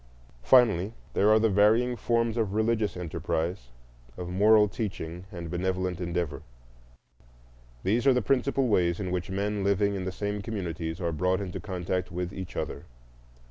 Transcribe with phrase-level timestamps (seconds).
[0.41, 3.67] Finally, there are the varying forms of religious enterprise,
[4.17, 6.41] of moral teaching and benevolent endeavor.
[7.83, 11.39] These are the principal ways in which men living in the same communities are brought
[11.39, 12.85] into contact with each other.